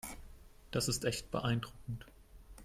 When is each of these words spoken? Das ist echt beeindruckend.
Das 0.71 0.87
ist 0.87 1.05
echt 1.05 1.29
beeindruckend. 1.29 2.07